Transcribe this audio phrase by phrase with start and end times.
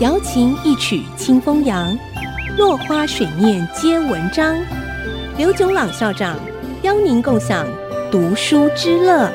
[0.00, 1.98] 瑶琴一曲清风扬，
[2.56, 4.56] 落花水面皆文章。
[5.36, 6.38] 刘炯朗校长
[6.82, 7.66] 邀您共享
[8.08, 9.28] 读书之乐。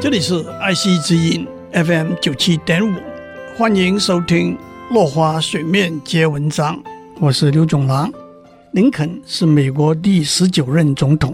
[0.00, 2.98] 这里是爱惜之音 FM 九七点五，
[3.56, 4.56] 欢迎收听
[4.92, 6.74] 《落花水面皆文章》，
[7.20, 8.12] 我是刘炯朗。
[8.72, 11.32] 林肯是美国第十九任总统，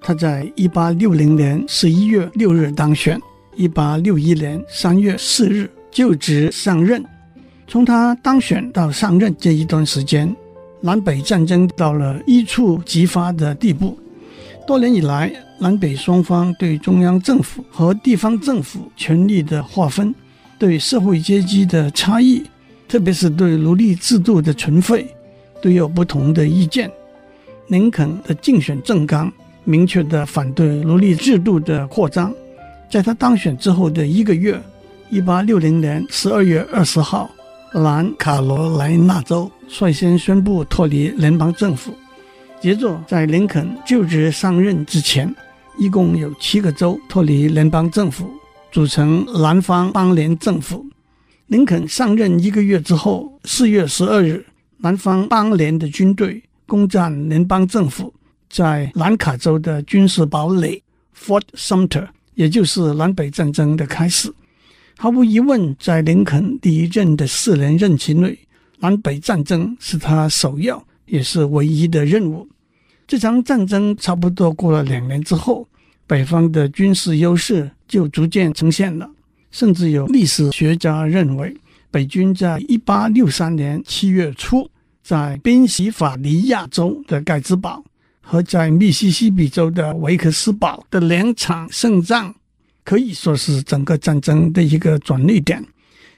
[0.00, 3.20] 他在一八六零年十一月六日当选，
[3.54, 5.70] 一八六一年三月四日。
[5.90, 7.04] 就职上任，
[7.66, 10.34] 从他当选到上任这一段时间，
[10.80, 13.98] 南北战争到了一触即发的地步。
[14.66, 20.14] 多年以来，南北双方对中央政府和地方政府权力的划分，
[20.58, 22.42] 对社会阶级的差异，
[22.86, 25.06] 特别是对奴隶制度的存废，
[25.60, 26.88] 都有不同的意见。
[27.68, 29.32] 林肯的竞选政纲
[29.64, 32.32] 明确地反对奴隶制度的扩张，
[32.88, 34.60] 在他当选之后的一个月。
[35.10, 37.28] 一八六零年十二月二十号，
[37.74, 41.92] 南卡罗来纳州率先宣布脱离联邦政府。
[42.60, 45.34] 接着，在林肯就职上任之前，
[45.76, 48.30] 一共有七个州脱离联邦政府，
[48.70, 50.86] 组成南方邦联政府。
[51.48, 58.14] 林肯上任一个月之后，四月十二日，南方邦联的军队攻占联邦政府，
[58.48, 60.80] 在南卡州的军事堡垒
[61.18, 64.32] Fort Sumter，也就是南北战争的开始。
[65.02, 68.38] 毫无疑问，在林肯第一任的四年任期内，
[68.80, 72.46] 南北战争是他首要也是唯一的任务。
[73.06, 75.66] 这场战争差不多过了两年之后，
[76.06, 79.10] 北方的军事优势就逐渐呈现了。
[79.50, 81.56] 甚至有历史学家认为，
[81.90, 84.68] 北军在一八六三年七月初，
[85.02, 87.82] 在宾夕法尼亚州的盖茨堡
[88.20, 92.34] 和在密西西比州的维克斯堡的两场胜仗。
[92.84, 95.64] 可以说是整个战争的一个转捩点。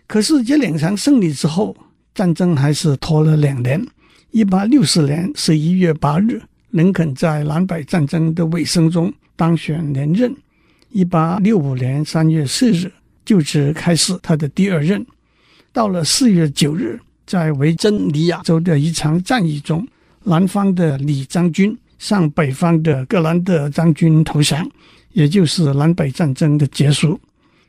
[0.07, 1.77] 可是这两场胜利之后，
[2.15, 3.85] 战争还是拖了两年。
[4.31, 6.41] 一八六四年十一月八日，
[6.71, 10.35] 林肯在南北战争的尾声中当选连任。
[10.91, 12.91] 一八六五年三月四日，
[13.25, 15.05] 就职开始他的第二任。
[15.73, 19.87] 到了四月九日，在维珍尼亚州的一场战役中，
[20.25, 24.69] 南方的李将军向北方的格兰德将军投降。
[25.13, 27.21] 也就是南北战争的结束。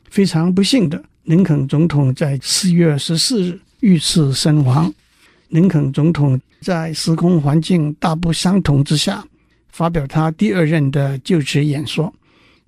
[0.10, 4.92] 非常不幸的，林肯总统在四月十四日遇刺身亡。
[5.50, 9.22] 林肯总统在时空环境大不相同之下，
[9.68, 12.12] 发表他第二任的就职演说。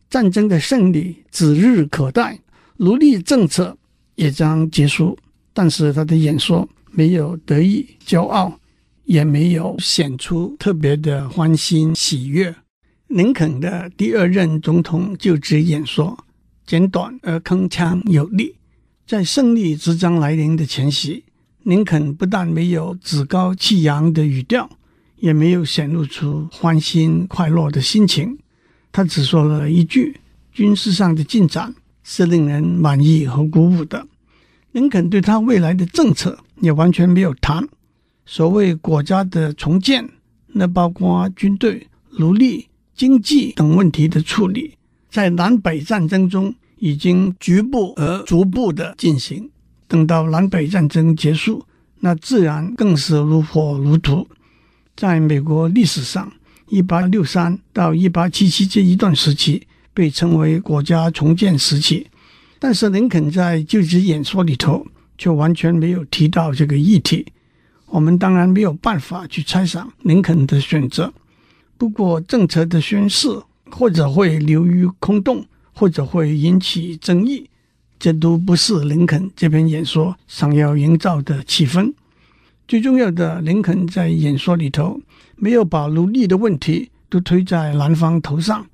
[0.09, 2.37] 战争的胜利指日可待，
[2.75, 3.77] 奴隶政策
[4.15, 5.17] 也将结束。
[5.53, 8.51] 但是他的演说没有得意骄傲，
[9.05, 12.53] 也没有显出特别的欢欣喜悦。
[13.07, 16.17] 林肯的第二任总统就职演说
[16.65, 18.55] 简短而铿锵有力，
[19.07, 21.23] 在胜利即将来临的前夕，
[21.63, 24.67] 林肯不但没有趾高气扬的语调，
[25.17, 28.37] 也没有显露出欢欣快乐的心情，
[28.91, 30.19] 他只说了一句
[30.51, 31.73] ：“军事上的进展
[32.03, 34.07] 是令人满意和鼓舞的。”
[34.73, 37.67] 林肯对他未来的政策也完全没有谈。
[38.25, 40.09] 所谓国家的重建，
[40.47, 41.87] 那包括军队、
[42.17, 42.67] 奴隶。
[42.97, 44.71] 经济等问题的处理，
[45.09, 49.51] 在南北战争中已经局部而逐步的进行。
[49.85, 51.65] 等到南北战争结束，
[51.99, 54.25] 那自然更是如火如荼。
[54.95, 56.31] 在美国历史上，
[56.69, 62.07] 一八六三到一八七七这一段时期被称为国家重建时期，
[62.59, 64.87] 但是林肯在就职演说里头
[65.17, 67.25] 却完全没有提到这个议题。
[67.95, 71.13] 我们当然没有办法去猜想林肯的选择。
[71.77, 73.29] 不过，政策的宣示
[73.71, 77.49] 或者会流于空洞，或者会引起争议，
[77.97, 81.93] 这都不是林肯这篇演说想要营造的气氛。
[82.67, 84.99] 最重要的，林肯在演说里头
[85.37, 88.67] 没有把奴隶的问题都推在南方头上，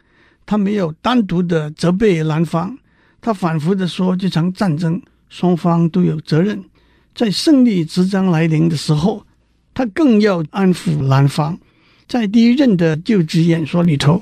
[0.47, 2.75] 他没有单独的责备南方，
[3.21, 6.63] 他反复的说这场战争双方都有责任，
[7.21, 9.23] 在胜利即将来临的时候，
[9.75, 11.55] 他更要安抚南方。
[12.07, 14.19] 在第一任的就职演说里头，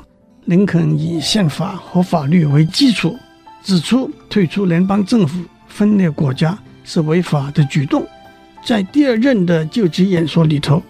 [0.48, 3.16] 林肯以宪法和法律为基础，
[3.64, 8.06] 指出退出联邦政府、分裂国家是违法的举动。
[8.66, 10.84] 在第二任的就职演说里头，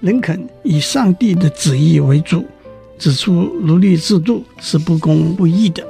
[0.00, 2.44] 林肯以上帝的旨意为主，
[2.98, 3.32] 指出
[3.62, 5.82] 奴隶制度是不公不义的。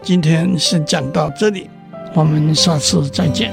[0.00, 1.68] 今天先讲到这里，
[2.14, 3.52] 我们下次再见。